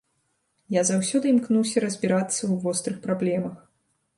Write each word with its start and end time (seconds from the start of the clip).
Я 0.75 0.81
заўсёды 0.91 1.25
імкнуся 1.35 1.83
разбірацца 1.85 2.39
ў 2.39 2.53
вострых 2.65 2.97
праблемах. 3.05 3.55